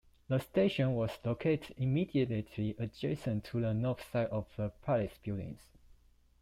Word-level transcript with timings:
The 0.29 0.39
station 0.39 0.95
was 0.95 1.19
located 1.23 1.75
immediately 1.77 2.75
adjacent 2.79 3.43
to 3.43 3.61
the 3.61 3.71
north 3.71 4.01
side 4.11 4.29
of 4.29 4.47
the 4.57 4.69
Palace 4.83 5.19
buildings. 5.23 5.59